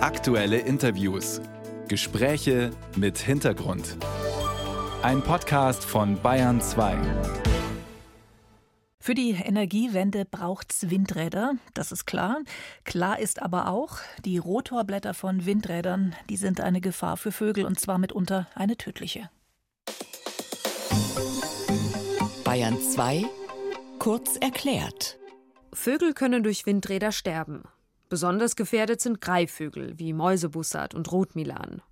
Aktuelle 0.00 0.58
Interviews. 0.58 1.40
Gespräche 1.88 2.70
mit 2.94 3.18
Hintergrund. 3.18 3.96
Ein 5.02 5.22
Podcast 5.22 5.84
von 5.84 6.22
Bayern 6.22 6.60
2. 6.60 6.96
Für 9.00 9.14
die 9.14 9.32
Energiewende 9.32 10.24
braucht's 10.24 10.88
Windräder, 10.88 11.54
das 11.74 11.90
ist 11.90 12.06
klar. 12.06 12.38
Klar 12.84 13.18
ist 13.18 13.42
aber 13.42 13.66
auch, 13.66 13.98
die 14.24 14.38
Rotorblätter 14.38 15.14
von 15.14 15.46
Windrädern, 15.46 16.14
die 16.30 16.36
sind 16.36 16.60
eine 16.60 16.80
Gefahr 16.80 17.16
für 17.16 17.32
Vögel 17.32 17.64
und 17.64 17.80
zwar 17.80 17.98
mitunter 17.98 18.46
eine 18.54 18.76
tödliche. 18.76 19.30
Bayern 22.44 22.80
2 22.80 23.24
kurz 23.98 24.36
erklärt. 24.36 25.18
Vögel 25.72 26.12
können 26.14 26.44
durch 26.44 26.66
Windräder 26.66 27.10
sterben. 27.10 27.64
Besonders 28.08 28.56
gefährdet 28.56 29.00
sind 29.00 29.20
Greifvögel 29.20 29.98
wie 29.98 30.12
Mäusebussard 30.12 30.94
und 30.94 31.10
Rotmilan. 31.12 31.82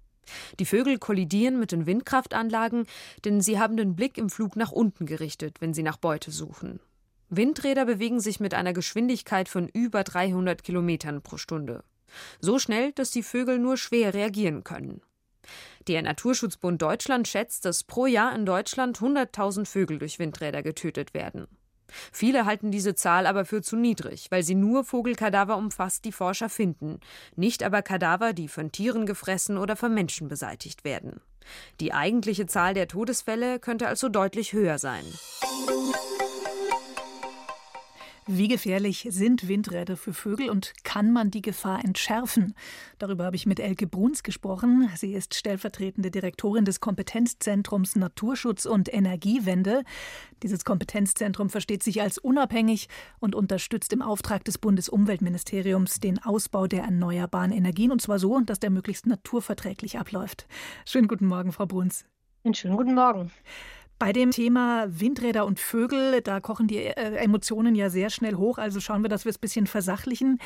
Die 0.58 0.64
Vögel 0.64 0.98
kollidieren 0.98 1.58
mit 1.58 1.72
den 1.72 1.86
Windkraftanlagen, 1.86 2.86
denn 3.24 3.40
sie 3.40 3.58
haben 3.58 3.76
den 3.76 3.94
Blick 3.94 4.18
im 4.18 4.28
Flug 4.28 4.56
nach 4.56 4.72
unten 4.72 5.06
gerichtet, 5.06 5.60
wenn 5.60 5.74
sie 5.74 5.82
nach 5.82 5.98
Beute 5.98 6.30
suchen. 6.30 6.80
Windräder 7.28 7.84
bewegen 7.84 8.20
sich 8.20 8.40
mit 8.40 8.54
einer 8.54 8.72
Geschwindigkeit 8.72 9.48
von 9.48 9.68
über 9.68 10.04
300 10.04 10.62
Kilometern 10.62 11.22
pro 11.22 11.36
Stunde. 11.36 11.84
So 12.40 12.58
schnell, 12.58 12.92
dass 12.92 13.10
die 13.10 13.22
Vögel 13.22 13.58
nur 13.58 13.76
schwer 13.76 14.14
reagieren 14.14 14.64
können. 14.64 15.00
Der 15.86 16.02
Naturschutzbund 16.02 16.82
Deutschland 16.82 17.28
schätzt, 17.28 17.64
dass 17.64 17.84
pro 17.84 18.06
Jahr 18.06 18.34
in 18.34 18.46
Deutschland 18.46 18.98
100.000 18.98 19.66
Vögel 19.66 19.98
durch 19.98 20.18
Windräder 20.18 20.62
getötet 20.62 21.14
werden. 21.14 21.46
Viele 22.12 22.44
halten 22.44 22.70
diese 22.70 22.94
Zahl 22.94 23.26
aber 23.26 23.44
für 23.44 23.62
zu 23.62 23.76
niedrig, 23.76 24.26
weil 24.30 24.42
sie 24.42 24.54
nur 24.54 24.84
Vogelkadaver 24.84 25.56
umfasst, 25.56 26.04
die 26.04 26.12
Forscher 26.12 26.48
finden, 26.48 27.00
nicht 27.36 27.62
aber 27.62 27.82
Kadaver, 27.82 28.32
die 28.32 28.48
von 28.48 28.72
Tieren 28.72 29.06
gefressen 29.06 29.58
oder 29.58 29.76
von 29.76 29.94
Menschen 29.94 30.28
beseitigt 30.28 30.84
werden. 30.84 31.20
Die 31.80 31.92
eigentliche 31.92 32.46
Zahl 32.46 32.74
der 32.74 32.88
Todesfälle 32.88 33.60
könnte 33.60 33.86
also 33.88 34.08
deutlich 34.08 34.52
höher 34.52 34.78
sein. 34.78 35.04
Wie 38.28 38.48
gefährlich 38.48 39.06
sind 39.08 39.46
Windräder 39.46 39.96
für 39.96 40.12
Vögel 40.12 40.50
und 40.50 40.72
kann 40.82 41.12
man 41.12 41.30
die 41.30 41.42
Gefahr 41.42 41.84
entschärfen? 41.84 42.56
Darüber 42.98 43.24
habe 43.24 43.36
ich 43.36 43.46
mit 43.46 43.60
Elke 43.60 43.86
Bruns 43.86 44.24
gesprochen. 44.24 44.90
Sie 44.96 45.14
ist 45.14 45.36
stellvertretende 45.36 46.10
Direktorin 46.10 46.64
des 46.64 46.80
Kompetenzzentrums 46.80 47.94
Naturschutz 47.94 48.66
und 48.66 48.92
Energiewende. 48.92 49.84
Dieses 50.42 50.64
Kompetenzzentrum 50.64 51.50
versteht 51.50 51.84
sich 51.84 52.02
als 52.02 52.18
unabhängig 52.18 52.88
und 53.20 53.36
unterstützt 53.36 53.92
im 53.92 54.02
Auftrag 54.02 54.44
des 54.44 54.58
Bundesumweltministeriums 54.58 56.00
den 56.00 56.20
Ausbau 56.20 56.66
der 56.66 56.82
erneuerbaren 56.82 57.52
Energien 57.52 57.92
und 57.92 58.02
zwar 58.02 58.18
so, 58.18 58.40
dass 58.40 58.58
der 58.58 58.70
möglichst 58.70 59.06
naturverträglich 59.06 60.00
abläuft. 60.00 60.48
Schönen 60.84 61.06
guten 61.06 61.26
Morgen, 61.26 61.52
Frau 61.52 61.66
Bruns. 61.66 62.04
Einen 62.42 62.54
schönen 62.54 62.76
guten 62.76 62.96
Morgen. 62.96 63.30
Bei 63.98 64.12
dem 64.12 64.30
Thema 64.30 64.86
Windräder 64.88 65.46
und 65.46 65.58
Vögel, 65.58 66.20
da 66.20 66.40
kochen 66.40 66.68
die 66.68 66.78
äh, 66.78 67.16
Emotionen 67.16 67.74
ja 67.74 67.88
sehr 67.88 68.10
schnell 68.10 68.34
hoch. 68.34 68.58
Also 68.58 68.78
schauen 68.78 69.02
wir, 69.02 69.08
dass 69.08 69.24
wir 69.24 69.30
es 69.30 69.38
ein 69.38 69.40
bisschen 69.40 69.66
versachlichen. 69.66 70.38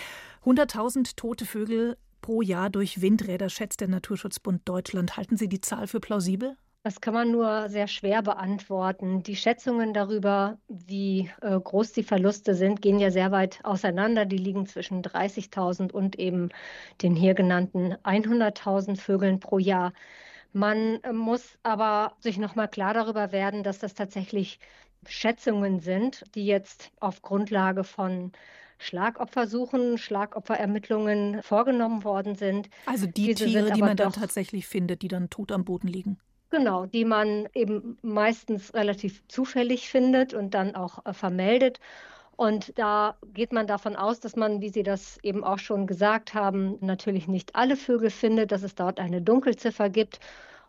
100.000 0.45 1.17
tote 1.17 1.47
Vögel 1.47 1.97
pro 2.23 2.43
Jahr 2.43 2.71
durch 2.71 3.01
Windräder, 3.01 3.49
schätzt 3.49 3.81
der 3.81 3.89
Naturschutzbund 3.89 4.69
Deutschland. 4.69 5.17
Halten 5.17 5.37
Sie 5.37 5.49
die 5.49 5.61
Zahl 5.61 5.89
für 5.89 5.99
plausibel? 5.99 6.57
Das 6.85 7.01
kann 7.01 7.13
man 7.13 7.33
nur 7.33 7.69
sehr 7.69 7.89
schwer 7.89 8.23
beantworten. 8.23 9.23
Die 9.25 9.37
Schätzungen 9.37 9.93
darüber, 9.93 10.57
wie 10.69 11.31
äh, 11.43 11.59
groß 11.59 11.93
die 11.93 12.05
Verluste 12.05 12.55
sind, 12.55 12.81
gehen 12.81 13.01
ja 13.01 13.11
sehr 13.11 13.33
weit 13.33 13.59
auseinander. 13.65 14.27
Die 14.27 14.39
liegen 14.39 14.65
zwischen 14.67 15.03
30.000 15.03 15.93
und 15.93 16.19
eben 16.19 16.51
den 17.03 17.17
hier 17.17 17.35
genannten 17.35 17.95
100.000 18.05 18.97
Vögeln 18.97 19.41
pro 19.41 19.59
Jahr. 19.59 19.93
Man 20.53 21.03
äh, 21.03 21.13
muss 21.13 21.59
aber 21.63 22.17
sich 22.21 22.39
noch 22.39 22.55
mal 22.55 22.69
klar 22.69 22.95
darüber 22.95 23.33
werden, 23.33 23.63
dass 23.63 23.79
das 23.79 23.95
tatsächlich 23.95 24.59
Schätzungen 25.07 25.81
sind, 25.81 26.25
die 26.35 26.47
jetzt 26.47 26.91
auf 27.01 27.23
Grundlage 27.23 27.85
von 27.85 28.33
Schlagopfersuchen, 28.79 29.99
Schlagopferermittlungen 29.99 31.43
vorgenommen 31.43 32.03
worden 32.05 32.35
sind. 32.35 32.69
Also 32.87 33.07
die 33.07 33.35
Diese 33.35 33.45
Tiere, 33.45 33.73
die 33.73 33.81
man 33.81 33.97
dann 33.97 34.13
tatsächlich 34.13 34.67
findet, 34.67 35.03
die 35.03 35.09
dann 35.09 35.31
tot 35.31 35.53
am 35.53 35.65
Boden 35.65 35.87
liegen. 35.89 36.19
Genau, 36.51 36.87
die 36.87 37.05
man 37.05 37.49
eben 37.55 37.97
meistens 38.03 38.75
relativ 38.75 39.23
zufällig 39.29 39.89
findet 39.89 40.35
und 40.35 40.55
dann 40.55 40.75
auch 40.75 41.05
äh, 41.07 41.13
vermeldet. 41.13 41.79
Und 42.41 42.79
da 42.79 43.17
geht 43.35 43.53
man 43.53 43.67
davon 43.67 43.97
aus, 43.97 44.19
dass 44.19 44.35
man, 44.35 44.63
wie 44.63 44.71
Sie 44.71 44.83
das 44.83 45.19
eben 45.23 45.45
auch 45.45 45.59
schon 45.59 45.87
gesagt 45.87 46.33
haben, 46.33 46.79
natürlich 46.81 47.29
nicht 47.29 47.55
alle 47.55 47.77
Vögel 47.77 48.09
findet, 48.09 48.51
dass 48.51 48.63
es 48.63 48.75
dort 48.75 48.99
eine 48.99 49.21
Dunkelziffer 49.21 49.91
gibt. 49.91 50.21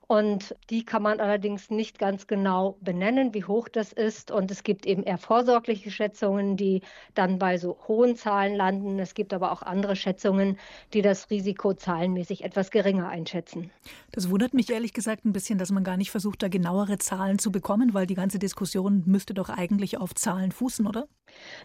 Und 0.05 0.53
die 0.69 0.83
kann 0.83 1.01
man 1.01 1.21
allerdings 1.21 1.69
nicht 1.69 1.97
ganz 1.97 2.27
genau 2.27 2.75
benennen, 2.81 3.33
wie 3.33 3.45
hoch 3.45 3.69
das 3.69 3.93
ist. 3.93 4.31
Und 4.31 4.51
es 4.51 4.65
gibt 4.65 4.85
eben 4.85 5.03
eher 5.03 5.17
vorsorgliche 5.17 5.91
Schätzungen, 5.91 6.57
die 6.57 6.81
dann 7.13 7.39
bei 7.39 7.57
so 7.57 7.77
hohen 7.87 8.17
Zahlen 8.17 8.57
landen. 8.57 8.99
Es 8.99 9.13
gibt 9.13 9.33
aber 9.33 9.53
auch 9.53 9.61
andere 9.61 9.95
Schätzungen, 9.95 10.57
die 10.93 11.01
das 11.01 11.29
Risiko 11.29 11.73
zahlenmäßig 11.73 12.43
etwas 12.43 12.71
geringer 12.71 13.07
einschätzen. 13.07 13.71
Das 14.11 14.29
wundert 14.29 14.53
mich 14.53 14.69
ehrlich 14.69 14.91
gesagt 14.91 15.23
ein 15.23 15.31
bisschen, 15.31 15.57
dass 15.57 15.71
man 15.71 15.85
gar 15.85 15.95
nicht 15.95 16.11
versucht, 16.11 16.43
da 16.43 16.49
genauere 16.49 16.97
Zahlen 16.97 17.39
zu 17.39 17.49
bekommen, 17.49 17.93
weil 17.93 18.07
die 18.07 18.15
ganze 18.15 18.39
Diskussion 18.39 19.03
müsste 19.05 19.33
doch 19.33 19.47
eigentlich 19.47 19.97
auf 19.97 20.13
Zahlen 20.15 20.51
fußen, 20.51 20.85
oder? 20.85 21.07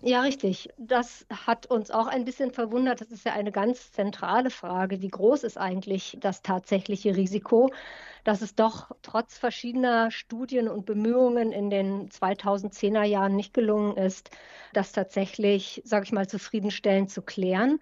Ja, 0.03 0.20
richtig. 0.22 0.69
Das 0.78 1.26
hat 1.31 1.66
uns 1.66 1.91
auch 1.91 2.06
ein 2.06 2.25
bisschen 2.25 2.53
verwundert. 2.53 3.00
Das 3.00 3.09
ist 3.10 3.25
ja 3.25 3.32
eine 3.32 3.53
ganz 3.53 3.92
zentrale 3.92 4.50
Frage. 4.50 5.03
Wie 5.03 5.09
groß 5.09 5.44
ist 5.44 5.59
eigentlich 5.59 6.16
das 6.20 6.42
tatsächliche 6.42 7.16
Risiko? 7.16 7.70
dass 8.26 8.42
es 8.42 8.56
doch 8.56 8.91
trotz 9.03 9.38
verschiedener 9.38 10.10
Studien 10.10 10.69
und 10.69 10.84
Bemühungen 10.84 11.53
in 11.53 11.70
den 11.70 12.10
2010er 12.10 13.04
Jahren 13.04 13.36
nicht 13.36 13.54
gelungen 13.54 13.97
ist, 13.97 14.31
das 14.72 14.91
tatsächlich, 14.91 15.81
sage 15.84 16.06
ich 16.06 16.12
mal, 16.12 16.26
zufriedenstellend 16.26 17.09
zu 17.09 17.22
klären. 17.22 17.78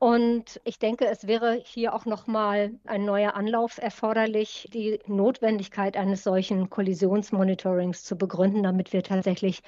Und 0.00 0.60
ich 0.64 0.78
denke, 0.78 1.06
es 1.06 1.26
wäre 1.26 1.60
hier 1.64 1.94
auch 1.94 2.06
noch 2.06 2.26
mal 2.26 2.72
ein 2.86 3.04
neuer 3.04 3.34
Anlauf 3.34 3.78
erforderlich, 3.78 4.68
die 4.72 5.00
Notwendigkeit 5.06 5.96
eines 5.96 6.24
solchen 6.24 6.70
Kollisionsmonitorings 6.70 8.04
zu 8.04 8.16
begründen, 8.16 8.62
damit 8.64 8.92
wir 8.92 9.02
tatsächlich 9.02 9.62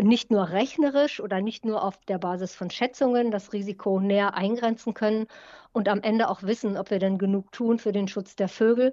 nicht 0.00 0.30
nur 0.30 0.50
rechnerisch 0.50 1.20
oder 1.20 1.40
nicht 1.40 1.64
nur 1.64 1.82
auf 1.82 1.96
der 2.06 2.18
Basis 2.18 2.54
von 2.54 2.70
Schätzungen 2.70 3.30
das 3.30 3.52
Risiko 3.52 4.00
näher 4.00 4.34
eingrenzen 4.34 4.94
können 4.94 5.26
und 5.72 5.88
am 5.88 6.00
Ende 6.02 6.28
auch 6.28 6.42
wissen, 6.42 6.76
ob 6.76 6.90
wir 6.90 6.98
denn 6.98 7.18
genug 7.18 7.52
tun 7.52 7.78
für 7.78 7.92
den 7.92 8.08
Schutz 8.08 8.36
der 8.36 8.48
Vögel 8.48 8.92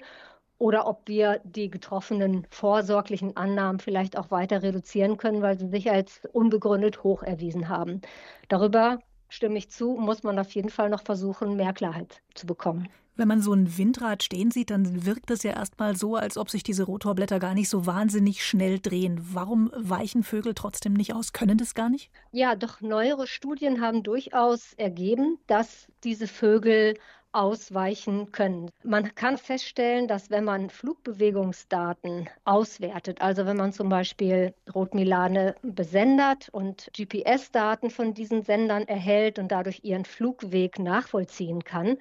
oder 0.59 0.88
ob 0.88 1.07
wir 1.07 1.40
die 1.44 1.69
getroffenen 1.69 2.47
vorsorglichen 2.50 3.38
Annahmen 3.38 3.80
vielleicht 3.80 4.18
auch 4.18 4.31
weiter 4.31 4.63
reduzieren 4.63 5.18
können, 5.18 5.41
weil 5.41 5.57
sie 5.57 5.68
sich 5.68 5.91
als 5.91 6.22
unbegründet 6.34 7.03
hoch 7.03 7.24
erwiesen 7.24 7.69
haben. 7.69 8.02
Darüber 8.47 9.00
stimme 9.30 9.57
ich 9.57 9.69
zu, 9.69 9.96
muss 9.96 10.24
man 10.24 10.40
auf 10.40 10.52
jeden 10.52 10.69
Fall 10.69 10.90
noch 10.90 11.03
versuchen, 11.03 11.56
mehr 11.56 11.74
Klarheit 11.74 12.22
zu 12.34 12.47
bekommen. 12.47 12.90
Wenn 13.17 13.28
man 13.28 13.41
so 13.41 13.51
ein 13.51 13.78
Windrad 13.78 14.22
stehen 14.22 14.51
sieht, 14.51 14.69
dann 14.69 15.05
wirkt 15.07 15.31
es 15.31 15.41
ja 15.41 15.51
erstmal 15.51 15.97
so, 15.97 16.16
als 16.16 16.38
ob 16.38 16.51
sich 16.51 16.61
diese 16.61 16.83
Rotorblätter 16.83 17.39
gar 17.39 17.55
nicht 17.55 17.67
so 17.67 17.88
wahnsinnig 17.88 18.45
schnell 18.45 18.79
drehen. 18.79 19.19
Warum 19.33 19.72
weichen 19.75 20.22
Vögel 20.22 20.53
trotzdem 20.53 20.94
nicht 20.94 21.16
aus? 21.16 21.33
Können 21.33 21.57
das 21.57 21.73
gar 21.73 21.89
nicht? 21.89 22.11
Ja, 22.31 22.56
doch 22.56 22.79
neuere 22.79 23.25
Studien 23.25 23.81
haben 23.81 24.03
durchaus 24.03 24.73
ergeben, 24.73 25.39
dass 25.47 25.88
diese 26.03 26.27
Vögel 26.27 26.94
ausweichen 27.38 28.31
können. 28.31 28.72
Man 28.84 29.14
kann 29.14 29.38
feststellen, 29.38 30.08
dass 30.08 30.31
wenn 30.31 30.44
man 30.44 30.72
Flugbewegungsdaten 30.72 32.28
auswertet, 32.46 33.22
also 33.22 33.46
wenn 33.46 33.58
man 33.58 33.74
zum 33.74 33.90
Beispiel 33.90 34.56
Rotmilane 34.74 35.53
besendet 35.62 36.50
und 36.50 36.90
GPS-Daten 36.98 37.92
von 37.92 38.16
diesen 38.16 38.42
Sendern 38.42 38.88
erhält 38.88 39.38
und 39.38 39.52
dadurch 39.52 39.81
ihren 39.84 40.03
Flugweg 40.03 40.80
nachvollziehen 40.80 41.63
kann, 41.63 41.98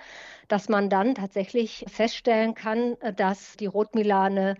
dass 0.48 0.70
man 0.70 0.88
dann 0.88 1.14
tatsächlich 1.14 1.84
feststellen 1.86 2.54
kann, 2.54 2.96
dass 3.16 3.58
die 3.58 3.66
Rotmilane 3.66 4.56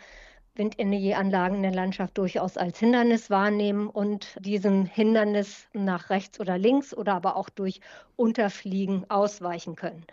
Windenergieanlagen 0.57 1.59
in 1.59 1.63
der 1.63 1.75
Landschaft 1.75 2.17
durchaus 2.19 2.57
als 2.57 2.79
Hindernis 2.79 3.31
wahrnehmen 3.31 3.89
und 3.89 4.37
diesem 4.41 4.87
Hindernis 4.87 5.69
nach 5.73 6.11
rechts 6.11 6.41
oder 6.41 6.59
links 6.59 6.95
oder 6.95 7.15
aber 7.15 7.37
auch 7.37 7.51
durch 7.51 7.81
Unterfliegen 8.17 9.09
ausweichen 9.11 9.77
können. 9.77 10.07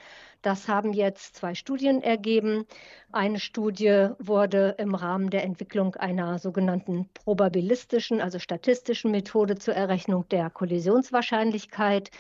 Das 0.44 0.68
haben 0.68 0.92
jetzt 0.92 1.38
zwei 1.38 1.56
Studien 1.56 2.04
ergeben. 2.04 2.66
Eine 3.14 3.40
Studie 3.40 4.10
wurde 4.20 4.76
im 4.78 4.94
Rahmen 4.94 5.30
der 5.30 5.46
Entwicklung 5.46 5.96
einer 5.96 6.38
sogenannten 6.38 7.10
probabilistischen, 7.14 8.20
also 8.20 8.40
statistischen 8.40 9.12
Methode 9.12 9.56
zur 9.56 9.74
Errechnung 9.74 10.28
der 10.28 10.50
Kollisionswahrscheinlichkeit 10.50 12.12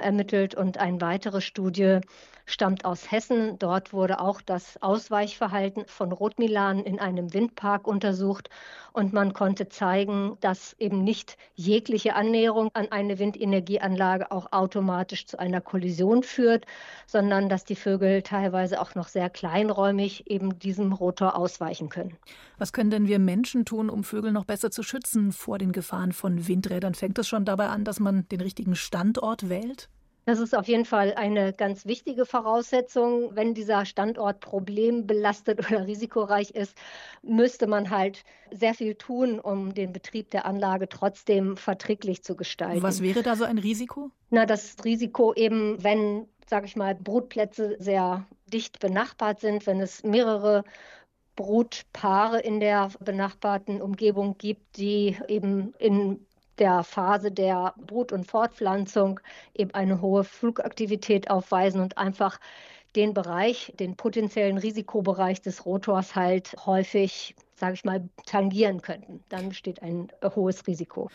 ermittelt 0.00 0.54
und 0.54 0.78
eine 0.78 1.00
weitere 1.00 1.40
Studie 1.40 2.00
stammt 2.50 2.84
aus 2.84 3.10
Hessen. 3.10 3.58
Dort 3.58 3.92
wurde 3.92 4.20
auch 4.20 4.40
das 4.40 4.82
Ausweichverhalten 4.82 5.84
von 5.86 6.12
Rotmilan 6.12 6.80
in 6.80 6.98
einem 6.98 7.32
Windpark 7.32 7.86
untersucht 7.86 8.50
und 8.92 9.12
man 9.12 9.32
konnte 9.32 9.68
zeigen, 9.68 10.36
dass 10.40 10.74
eben 10.78 11.04
nicht 11.04 11.36
jegliche 11.54 12.14
Annäherung 12.14 12.70
an 12.74 12.88
eine 12.90 13.18
Windenergieanlage 13.18 14.32
auch 14.32 14.52
automatisch 14.52 15.26
zu 15.26 15.38
einer 15.38 15.60
Kollision 15.60 16.22
führt, 16.22 16.66
sondern 17.06 17.48
dass 17.48 17.64
die 17.64 17.76
Vögel 17.76 18.22
teilweise 18.22 18.80
auch 18.80 18.94
noch 18.94 19.08
sehr 19.08 19.30
kleinräumig 19.30 20.28
eben 20.28 20.58
diesem 20.58 20.92
Rotor 20.92 21.36
ausweichen 21.36 21.88
können. 21.88 22.16
Was 22.58 22.72
können 22.72 22.90
denn 22.90 23.06
wir 23.06 23.18
Menschen 23.18 23.64
tun, 23.64 23.88
um 23.88 24.02
Vögel 24.02 24.32
noch 24.32 24.44
besser 24.44 24.70
zu 24.70 24.82
schützen 24.82 25.32
vor 25.32 25.58
den 25.58 25.72
Gefahren 25.72 26.12
von 26.12 26.48
Windrädern? 26.48 26.94
Fängt 26.94 27.18
es 27.18 27.28
schon 27.28 27.44
dabei 27.44 27.68
an, 27.68 27.84
dass 27.84 28.00
man 28.00 28.28
den 28.28 28.40
richtigen 28.40 28.74
Standort 28.74 29.48
wählt? 29.48 29.88
Das 30.30 30.38
ist 30.38 30.56
auf 30.56 30.68
jeden 30.68 30.84
Fall 30.84 31.14
eine 31.14 31.52
ganz 31.52 31.86
wichtige 31.86 32.24
Voraussetzung. 32.24 33.34
Wenn 33.34 33.52
dieser 33.52 33.84
Standort 33.84 34.38
problembelastet 34.38 35.58
oder 35.68 35.88
risikoreich 35.88 36.52
ist, 36.52 36.76
müsste 37.22 37.66
man 37.66 37.90
halt 37.90 38.22
sehr 38.52 38.74
viel 38.74 38.94
tun, 38.94 39.40
um 39.40 39.74
den 39.74 39.92
Betrieb 39.92 40.30
der 40.30 40.46
Anlage 40.46 40.88
trotzdem 40.88 41.56
verträglich 41.56 42.22
zu 42.22 42.36
gestalten. 42.36 42.80
Was 42.80 43.02
wäre 43.02 43.24
da 43.24 43.34
so 43.34 43.42
ein 43.42 43.58
Risiko? 43.58 44.12
Na, 44.30 44.46
das 44.46 44.76
Risiko 44.84 45.34
eben, 45.34 45.82
wenn, 45.82 46.28
sage 46.48 46.66
ich 46.66 46.76
mal, 46.76 46.94
Brutplätze 46.94 47.74
sehr 47.80 48.24
dicht 48.46 48.78
benachbart 48.78 49.40
sind, 49.40 49.66
wenn 49.66 49.80
es 49.80 50.04
mehrere 50.04 50.62
Brutpaare 51.34 52.38
in 52.38 52.60
der 52.60 52.90
benachbarten 53.00 53.82
Umgebung 53.82 54.38
gibt, 54.38 54.76
die 54.76 55.16
eben 55.26 55.74
in 55.78 56.24
der 56.60 56.84
Phase 56.84 57.32
der 57.32 57.74
Brut- 57.86 58.12
und 58.12 58.26
Fortpflanzung 58.26 59.18
eben 59.54 59.72
eine 59.74 60.00
hohe 60.00 60.24
Flugaktivität 60.24 61.30
aufweisen 61.30 61.80
und 61.80 61.98
einfach 61.98 62.38
den 62.96 63.14
Bereich, 63.14 63.72
den 63.78 63.96
potenziellen 63.96 64.58
Risikobereich 64.58 65.40
des 65.40 65.64
Rotors 65.64 66.14
halt 66.14 66.54
häufig, 66.66 67.34
sage 67.54 67.74
ich 67.74 67.84
mal, 67.84 68.08
tangieren 68.26 68.82
könnten. 68.82 69.22
Dann 69.28 69.48
besteht 69.48 69.82
ein 69.82 70.08
hohes 70.22 70.66
Risiko. 70.66 71.08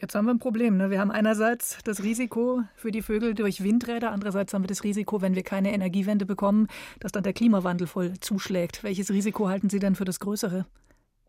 Jetzt 0.00 0.14
haben 0.14 0.24
wir 0.24 0.32
ein 0.32 0.38
Problem. 0.38 0.78
Ne? 0.78 0.90
Wir 0.90 0.98
haben 0.98 1.10
einerseits 1.10 1.78
das 1.84 2.02
Risiko 2.02 2.62
für 2.74 2.90
die 2.90 3.02
Vögel 3.02 3.34
durch 3.34 3.62
Windräder, 3.62 4.10
andererseits 4.12 4.54
haben 4.54 4.62
wir 4.62 4.68
das 4.68 4.82
Risiko, 4.82 5.20
wenn 5.20 5.34
wir 5.34 5.42
keine 5.42 5.72
Energiewende 5.72 6.24
bekommen, 6.24 6.68
dass 7.00 7.12
dann 7.12 7.22
der 7.22 7.34
Klimawandel 7.34 7.86
voll 7.86 8.14
zuschlägt. 8.20 8.82
Welches 8.82 9.10
Risiko 9.10 9.48
halten 9.48 9.68
Sie 9.68 9.78
denn 9.78 9.94
für 9.94 10.06
das 10.06 10.18
Größere? 10.18 10.64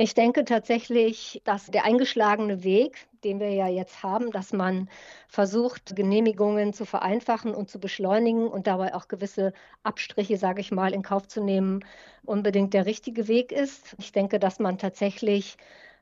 Ich 0.02 0.16
denke 0.16 0.46
tatsächlich, 0.46 1.44
dass 1.44 1.68
der 1.68 1.86
eingeschlagene 1.86 2.64
Weg, 2.64 3.06
den 3.24 3.40
wir 3.40 3.52
ja 3.52 3.68
jetzt 3.68 4.02
haben, 4.02 4.32
dass 4.32 4.52
man 4.52 4.90
versucht, 5.28 5.96
Genehmigungen 5.96 6.74
zu 6.74 6.86
vereinfachen 6.86 7.54
und 7.54 7.70
zu 7.70 7.80
beschleunigen 7.80 8.48
und 8.48 8.66
dabei 8.66 8.96
auch 8.96 9.08
gewisse 9.08 9.54
Abstriche, 9.84 10.38
sage 10.38 10.60
ich 10.62 10.72
mal, 10.72 10.92
in 10.96 11.04
Kauf 11.04 11.28
zu 11.28 11.44
nehmen, 11.44 11.86
unbedingt 12.26 12.74
der 12.74 12.88
richtige 12.88 13.28
Weg 13.28 13.52
ist. 13.52 13.96
Ich 14.00 14.12
denke, 14.12 14.40
dass 14.40 14.58
man 14.58 14.80
tatsächlich 14.80 15.56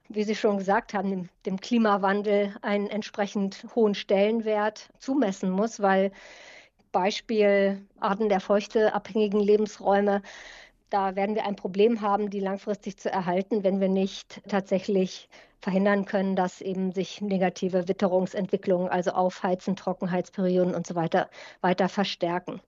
wie 0.07 0.23
Sie 0.23 0.33
schon 0.33 0.57
gesagt 0.57 0.93
haben, 0.93 1.29
dem, 1.45 1.59
Klimawandel 1.59 2.55
einen 2.61 2.87
entsprechend 2.87 3.65
hohen 3.75 3.93
Stellenwert 3.93 4.89
zumessen 4.97 5.51
muss, 5.51 5.81
weil 5.81 6.11
Beispiel 6.91 7.85
Arten 7.99 8.29
der 8.29 8.39
feuchteabhängigen 8.39 9.39
Lebensräume 9.39 10.23
da 10.89 11.15
werden 11.15 11.35
wir 11.35 11.45
ein 11.45 11.55
Problem 11.55 12.01
haben, 12.01 12.29
die 12.29 12.39
langfristig 12.39 12.97
zu 12.97 13.11
erhalten, 13.11 13.63
wenn 13.63 13.79
wir 13.79 13.89
nicht 13.89 14.41
tatsächlich 14.47 15.29
verhindern 15.61 16.05
können, 16.05 16.35
dass 16.35 16.61
eben 16.61 16.91
sich 16.91 17.21
negative 17.21 17.87
Witterungsentwicklungen, 17.87 18.89
also 18.89 19.11
Aufheizen, 19.11 19.75
Trockenheitsperioden 19.75 20.73
und 20.73 20.87
so 20.87 20.95
weiter, 20.95 21.29
weiter 21.61 21.89
verstärken. 21.89 22.61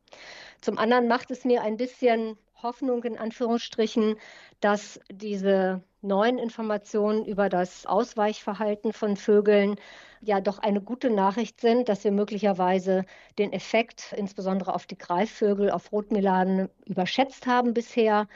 Zum 0.59 0.77
anderen 0.77 1.07
macht 1.07 1.31
es 1.31 1.45
mir 1.45 1.61
ein 1.63 1.77
bisschen 1.77 2.37
Hoffnung 2.63 3.03
in 3.03 3.17
Anführungsstrichen, 3.17 4.15
dass 4.59 4.99
diese 5.11 5.83
neuen 6.01 6.37
Informationen 6.37 7.25
über 7.25 7.49
das 7.49 7.85
Ausweichverhalten 7.85 8.93
von 8.93 9.17
Vögeln 9.17 9.75
ja 10.21 10.41
doch 10.41 10.59
eine 10.59 10.81
gute 10.81 11.09
Nachricht 11.09 11.61
sind, 11.61 11.89
dass 11.89 12.03
wir 12.03 12.11
möglicherweise 12.11 13.05
den 13.39 13.53
Effekt 13.53 14.13
insbesondere 14.15 14.73
auf 14.73 14.85
die 14.85 14.97
Greifvögel, 14.97 15.71
auf 15.71 15.91
Rotmiladen 15.91 16.69
überschätzt 16.85 17.47
haben 17.47 17.73
bisher 17.73 18.27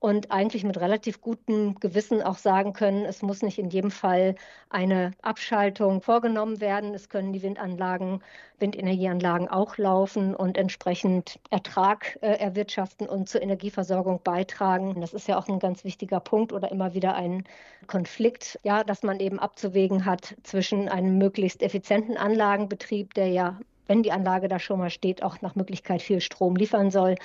und 0.00 0.32
eigentlich 0.32 0.64
mit 0.64 0.80
relativ 0.80 1.20
gutem 1.20 1.74
Gewissen 1.78 2.22
auch 2.22 2.38
sagen 2.38 2.72
können, 2.72 3.04
es 3.04 3.20
muss 3.20 3.42
nicht 3.42 3.58
in 3.58 3.68
jedem 3.68 3.90
Fall 3.90 4.34
eine 4.70 5.12
Abschaltung 5.20 6.00
vorgenommen 6.00 6.60
werden. 6.60 6.94
Es 6.94 7.10
können 7.10 7.34
die 7.34 7.42
Windanlagen, 7.42 8.22
Windenergieanlagen 8.58 9.48
auch 9.48 9.76
laufen 9.76 10.34
und 10.34 10.56
entsprechend 10.56 11.38
Ertrag 11.50 12.18
äh, 12.22 12.32
erwirtschaften 12.32 13.08
und 13.08 13.28
zur 13.28 13.42
Energieversorgung 13.42 14.22
beitragen. 14.24 14.98
Das 15.02 15.12
ist 15.12 15.28
ja 15.28 15.38
auch 15.38 15.48
ein 15.48 15.58
ganz 15.58 15.84
wichtiger 15.84 16.20
Punkt 16.20 16.54
oder 16.54 16.72
immer 16.72 16.94
wieder 16.94 17.14
ein 17.14 17.44
Konflikt, 17.86 18.58
ja, 18.62 18.82
dass 18.84 19.02
man 19.02 19.20
eben 19.20 19.38
abzuwägen 19.38 20.06
hat 20.06 20.34
zwischen 20.44 20.88
einem 20.88 21.18
möglichst 21.18 21.62
effizienten 21.62 22.16
Anlagenbetrieb, 22.16 23.12
der 23.12 23.28
ja 23.28 23.58
wenn 23.90 24.04
die 24.04 24.12
Anlage 24.12 24.46
da 24.46 24.60
schon 24.60 24.78
mal 24.78 24.88
steht, 24.88 25.24
auch 25.24 25.42
nach 25.42 25.56
Möglichkeit 25.56 26.00
viel 26.00 26.20
Strom 26.20 26.54
liefern 26.54 26.92
soll 26.92 27.16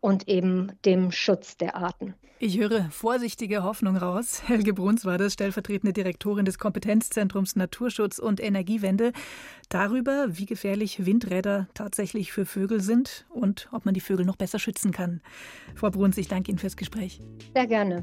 und 0.00 0.28
eben 0.28 0.70
dem 0.84 1.10
Schutz 1.10 1.56
der 1.56 1.74
Arten. 1.74 2.14
Ich 2.38 2.58
höre 2.58 2.90
vorsichtige 2.90 3.64
Hoffnung 3.64 3.96
raus. 3.96 4.42
Helge 4.46 4.72
Bruns 4.72 5.04
war 5.04 5.18
das, 5.18 5.32
stellvertretende 5.32 5.92
Direktorin 5.92 6.44
des 6.44 6.60
Kompetenzzentrums 6.60 7.56
Naturschutz 7.56 8.20
und 8.20 8.40
Energiewende, 8.40 9.10
darüber, 9.68 10.28
wie 10.30 10.46
gefährlich 10.46 11.06
Windräder 11.06 11.66
tatsächlich 11.74 12.30
für 12.30 12.46
Vögel 12.46 12.80
sind 12.80 13.26
und 13.28 13.68
ob 13.72 13.84
man 13.84 13.94
die 13.94 14.00
Vögel 14.00 14.24
noch 14.24 14.36
besser 14.36 14.60
schützen 14.60 14.92
kann. 14.92 15.22
Frau 15.74 15.90
Bruns, 15.90 16.16
ich 16.18 16.28
danke 16.28 16.52
Ihnen 16.52 16.58
fürs 16.58 16.76
Gespräch. 16.76 17.20
Sehr 17.52 17.66
gerne. 17.66 18.00